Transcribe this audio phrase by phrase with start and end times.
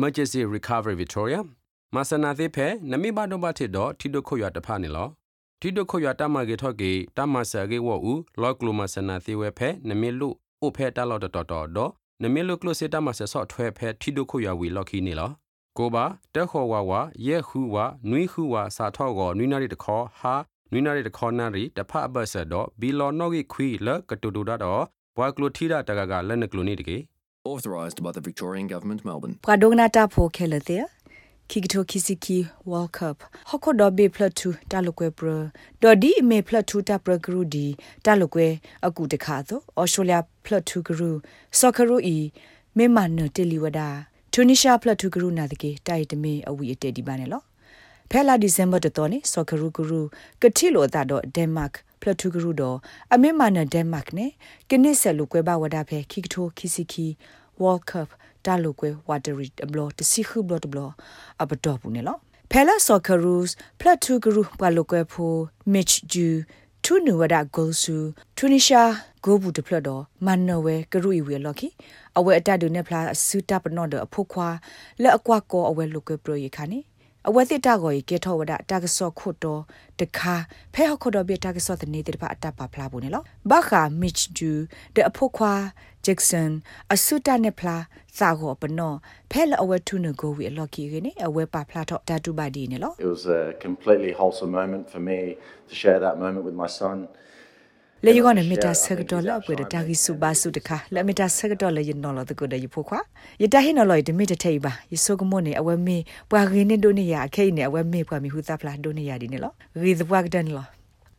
[0.00, 1.40] emergency recovery victoria
[1.94, 5.08] မဆနာသေးဖဲနမိဘတော့ဘထစ်တော့ထီဒိုခွရတဖာနေလော
[5.60, 8.12] ထီဒိုခွရတမကေထော့ကေတမဆာကေဝအူ
[8.42, 10.28] လော့ကလိုမဆနာသေးဝဲဖဲနမိလူ
[10.62, 11.90] အိုဖဲတလော့တော်တော်တော့
[12.22, 15.30] နမိလူကလိုစေတမဆဆော့ထွဲဖဲထီဒိုခွရဝီလော့ခီနေလော
[15.78, 16.04] ကိုပါ
[16.34, 20.34] တက်ခေါ်ဝါဝါရဲခူဝါနွိခူဝါစာထော့ကောနွိနာရီတခေါ်ဟာ
[20.72, 24.60] နွိနာရီတခေါ်နာရီတဖအဘဆတ်တော့ဘီလော်နော့ဂီခွီလကတူတူတော့
[25.16, 26.96] ဘွာကလိုထီတာတကကလက်နကလိုနေတကေ
[27.44, 30.84] authorised by the Victorian Government Melbourne ပဒုံနာတာဖိုခဲလတဲ့
[31.50, 32.38] ခိကတိုခိစီကီ
[32.70, 33.14] ဝေါ်ကပ်
[33.50, 35.30] ဟခုဒဘေဖလတ်တူတာလကွဲပရ
[35.82, 37.66] ဒေါ်ဒီအမေဖလတ်တူတာပရဂရူဒီ
[38.04, 38.46] တာလကွဲ
[38.86, 41.10] အကူတခါသောအော်စတြေးလျဖလတ်တူဂရူ
[41.58, 42.16] ဆော့ကရူအီ
[42.76, 43.88] မေမနတေလီဝဒါ
[44.32, 47.42] တူနီရှာဖလတ်တူဂရူနာတကေတိုက်တမေအဝီအတေဒီပါနေလော
[48.10, 50.00] ဖဲလာဒီဇင်ဘာတတော်နေဆော့ကရူဂရူ
[50.42, 52.76] ကတိလိုတာတော့ဒန်မတ် ဖလတ်တူဂရူတော့
[53.12, 54.26] အမေမနဒန်မတ်နေ
[54.70, 57.06] ကနစ်ဆယ်လိုကွဲပါဝဒါဖဲခိကတိုခိစီကီ
[57.62, 58.08] World Cup
[58.44, 60.86] တာလိုကွဲ watery blo တစီခု blo blo
[61.42, 62.16] အပတော့ဘူးနေလော
[62.50, 63.46] ဖဲလာဆော့ကရူး
[63.80, 65.34] ဖလတ်တူဂရူပါလိုကွဲဖို
[65.72, 66.28] မစ်ဂျူ
[66.84, 67.96] ထုနူဝဒဂိုဆူ
[68.36, 68.82] တူနီရှာ
[69.24, 71.68] ဂိုဘူးတဖလတော့မန်နော်ဝဲကရူအီဝဲလော်ကီ
[72.18, 74.48] အဝဲအတဒုနေဖလာဆူတပ်နော်ဒအဖို့ခွာ
[75.02, 76.78] လက်အကွာကောအဝဲလိုကွဲပရိုရီခါနေ
[77.28, 79.60] အဝဲတိတကိုကေထောဝဒတာကဆော့ခုတော့
[80.00, 80.34] တခါ
[80.74, 84.52] ဖဲဟခုတော့ပြတာကဆော့တဲ့နေတဲ့ပါအတပ်ပါဖလာဘူးနေလောဘာခာမစ်ဂျူ
[84.94, 85.54] တဲ့အဖို့ခွာ
[86.04, 86.50] ဂျက်ဆန်
[86.92, 87.76] အဆုတနဲ့ဖလာ
[88.18, 88.94] စာကိုပနော
[89.30, 95.18] ဖဲလအဝဲထုနကိုဝီအလော်ကီကနေအဝဲပါဖလာတော့ဓာတုပါဒီနေလော It was a completely wholesome moment for me
[95.70, 96.96] to share that moment with my son.
[98.04, 103.00] လေယကနေမီတာဆကတော်လောက်ကွေတာဂီစုပါစုတခါလက်မီတာဆကတော်လေယနော်လို့တကုတရဖို့ခွာ
[103.42, 105.98] ယတဟိနော်လို့ဒီမီတထိပ်ပါယဆုကမွနေအဝဲမေ
[106.30, 110.66] ပွာခင်းနေဒိုနေရအခိနေအဝဲမေပွာမီဟူသဖလာဒိုနေရဒီနေလို့ရီသပွာကဒန်လို့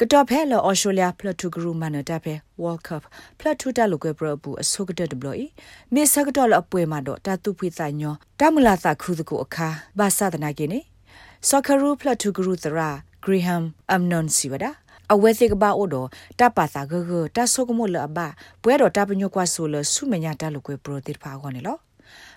[0.00, 3.02] ကတော့ဖဲလောအော်စတြေးလျဖလတ်တူဂရူမန်တာဖဲ World Cup
[3.38, 5.46] ဖလတ်တူတလူကွဲပရဘူးအဆုကတဲ့ဒဘလို့ဤ
[5.94, 10.80] မေဆကတော့လအပွဲမှာတော့တာတူဖိသညောတမလာသခုတကူအခါဘာသာဒနာကိနေ
[11.48, 12.90] ဆော့ကရူဖလတ်တူဂရူသရာ
[13.24, 14.79] Graham Amnon Siwada
[15.12, 16.08] အဝဲစိကဘာအိုတော့
[16.40, 18.18] တပါစာဂဂတဆုကမလအဘ
[18.62, 21.76] ပွဲတော့တပညိုကွာဆိုလဆုမညာတလူကွဲပရိုတစ်ဖာခေါနေလော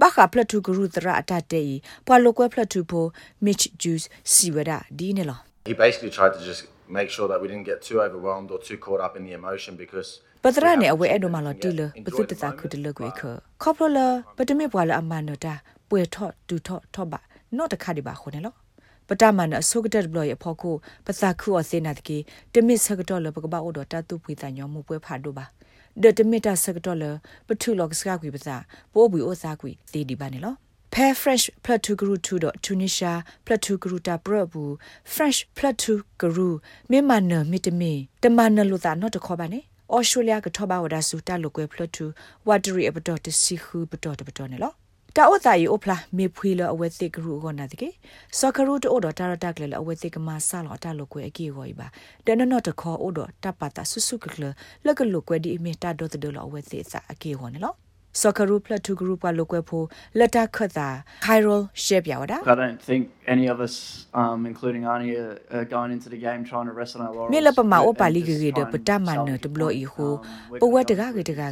[0.00, 1.68] ဘာခပလတူဂရုတရာအတတဲ့
[2.06, 3.04] ပွာလိုကွဲပလတူဖို
[3.44, 5.38] Mitch Juice စီဝဒဒီနေလော
[5.70, 6.62] He basically tried to just
[6.98, 9.72] make sure that we didn't get too overwhelmed or too caught up in the emotion
[9.82, 10.08] because
[10.44, 13.20] ပဒရနေအဝဲအဲ့တော့မလော်တီလပစစ်တသာခုတလကွေခ
[13.62, 13.98] ခေါပလ
[14.36, 15.54] ပတမေပွာလအမနတာ
[15.88, 17.20] ပွေထော့တူထော့ထော့ပါ
[17.56, 18.54] နော့တခါဒီပါခုနေလော
[19.08, 20.76] ပတမန်အဆုကတက်ဘလရဖို့ကို
[21.06, 22.18] ပသခုအစေနာတကေ
[22.52, 25.44] တမစ်ဆကတော့လပကပအော်တော့တတုဖွေတညောမှုပွဲဖာတို့ပါ
[26.02, 27.04] ဒတမစ်တာဆကတော့လ
[27.46, 28.56] ပထုလောကစကကွေပစာ
[28.92, 30.54] ပိုးဘူးဩစာကွေတေဒီပါနေလော
[30.94, 33.12] pair fresh platu guru to do tunisia
[33.44, 34.78] platu guru ta probu
[35.14, 37.92] fresh platu guru me man mi te me
[38.22, 39.60] te man lo ta no to kho ba ne
[39.96, 42.06] australia ka thoba wada su ta lo kwe platu
[42.46, 44.70] wateri abdo te si khu bdo te bdo ne lo
[45.16, 47.88] တာအိုတာယိုဖလာမေဖွေလအဝဲသိကရူကောနာတကေ
[48.38, 51.80] ဆော့ကရူတိုဒတာရတာကလေအဝဲသိကမဆာလောတာလိုကွဲအကီဝိုဘ
[52.26, 54.42] တနနော့တခေါ်အိုဒတပတာဆုဆုကကလ
[54.86, 57.74] လကလိုကွဲဒီအမီတာဒိုတဒလောအဝဲသိစာအကီဝနလော
[58.20, 59.78] Socceroo Platu Group က lokwe pho
[60.18, 60.88] lata khatha
[61.24, 63.02] Chiral shape ya wada I don't think
[63.34, 63.74] any of us
[64.20, 67.32] um including Ani are, are going into the game trying to rest on our laurels.
[67.32, 68.94] me la pa ma o and pa li ge just ge de try and pata
[69.06, 69.96] man solve ne the de blo i problems.
[69.96, 70.20] ho Um,
[70.50, 71.48] we're po wa gonna de ga ge de ga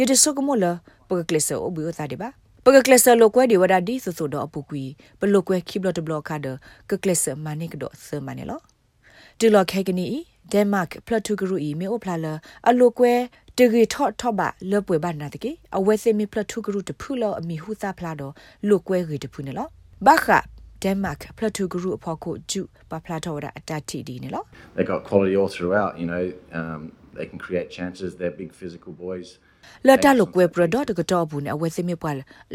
[0.00, 0.06] exactly ge the same.
[0.06, 1.22] la pa ho de ye tra ne ye de so ko mo la pa ga
[1.22, 2.32] klesa o bu o ta de ba
[2.64, 5.42] pa ga klesa lo kwe de wada di so so do apu kwi pa lo
[5.42, 8.34] kwe keep lo de blo ka de ka klesa ma ne ka do se ma
[8.34, 8.60] ne lo
[9.40, 12.34] ဒီလောခဲကနီဒန်မတ်ပလတ်တူဂရူအီမေအိုဖလာလာ
[12.68, 13.12] အလိုကွဲ
[13.56, 18.32] တဂီထော့ထော့ပါလပွေဘာနာတကေအဝဲစေမီပလတ်တူဂရူတဖူလောအမီဟူသာဖလာတော့
[18.68, 19.68] လိုကွဲဂီတဖူနေလော
[20.06, 20.26] ဘာခ
[20.82, 24.44] ဒန်မတ်ပလတ်တူဂရူအဖို့ကိုဂျူပါဖလာတော့အတတီဒီနေလော
[24.76, 25.92] they got quality all throughout.
[26.00, 26.24] You know,
[26.58, 26.80] um,
[27.16, 28.10] they can create chances.
[28.18, 29.28] They're big physical boys.
[29.86, 32.10] လတ်တလိုကွဲပရဒေါ်တကတော့ဘူးနေအဝဲစေမီပွာ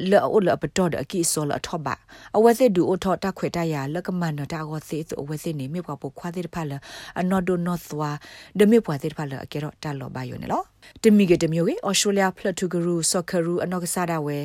[0.10, 1.96] လောအိုလပတော်အကီဆောလအထော့ပါ
[2.38, 6.78] အဝဲစေဒူအိုထော့တခွေတရလကမန်နတာကိုစေဆိုအဝဲစေနေမြေပွားပခွာသေးတဖလာ
[7.20, 8.10] အနော်ဒိုနော်သွာ
[8.60, 10.62] ဒမြေပွားသေးတဖလာအကေတော့တလော်ပါယောနေလော
[11.04, 14.38] တမီကတမျိုးကေအော်စတြေးလျဖလတ်တူဂရူဆော့ကရူအနောက်ကစားတာဝဲ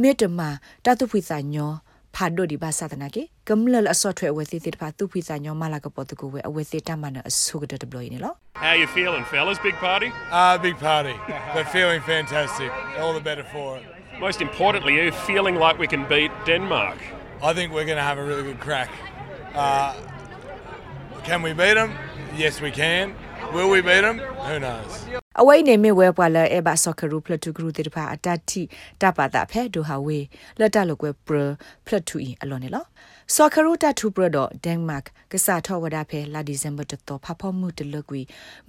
[0.00, 0.40] မေတ္တမ
[0.84, 1.72] တတုဖွေစာညော
[2.15, 8.33] ဖာဒိုဒီဘာသာတနာကေကမ္လလအစော့ထွဲအဝဲသေးသေးတဖာသူဖွေစာညောမလာကပေါ်တကူဝဲအဝဲသေးတမနအဆုကတတဘလို့နေလော
[8.65, 9.57] How you feeling, fellas?
[9.69, 10.09] Big party?
[10.39, 11.15] Uh, big party,
[11.55, 12.71] but feeling fantastic.
[12.99, 13.83] All the better for it.
[14.25, 16.99] Most importantly, you feeling like we can beat Denmark?
[17.49, 18.89] I think we're going to have a really good crack.
[19.53, 19.93] Uh,
[21.23, 21.91] can we beat them?
[22.43, 23.05] Yes, we can.
[23.53, 24.17] Will we beat them?
[24.49, 24.91] Who knows?
[25.40, 28.62] အဝိနေမေဝဲပွာလအဘဆော့ကရူဖလတူဂရူတေတဖာအတတိ
[29.00, 30.18] တပါတာဖဲဒိုဟာဝေ
[30.60, 31.42] လတ်တလကွဲပရ
[31.86, 32.84] ဖလတူအီအလော်နေလော
[33.34, 35.02] ဆော်ခရိုတာထူပရဒဒန်မတ်
[35.32, 38.20] ကစားထောဝဒဖဲလာဒီဇမ်ဘာတတော်ဖဖမှုတလကွေ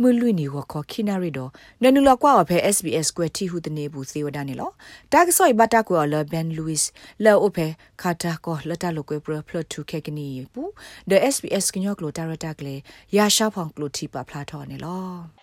[0.01, 1.39] မွလွိနီဝခခိနာရီဒ
[1.81, 4.71] နနူလကွာဖဲ SBS ကွယ်တီဟုတနေဘူးသေဝဒနေလော
[5.13, 6.87] တာကဆော့ဘတာကွာလဘန်လူးစ်
[7.23, 7.67] လောအိုဖဲ
[8.01, 10.63] ခါတာကောလတလကွေပရဖလတ်ထူခဲကနီပူ
[11.09, 12.75] the SBS ကညောကလိုတာရတာကလေ
[13.17, 15.42] ရာရှာဖောင်ကလိုတီပါဖလာထောနေလော